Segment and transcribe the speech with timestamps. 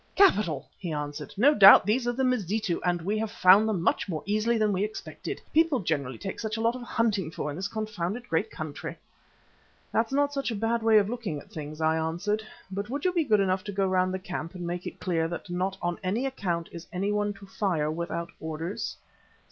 [0.15, 1.31] "Capital!" he answered.
[1.37, 4.73] "No doubt these are the Mazitu, and we have found them much more easily than
[4.73, 5.39] we expected.
[5.53, 8.97] People generally take such a lot of hunting for in this confounded great country."
[9.91, 12.41] "That's not such a bad way of looking at things," I answered,
[12.71, 15.27] "but would you be good enough to go round the camp and make it clear
[15.27, 18.97] that not on any account is anyone to fire without orders.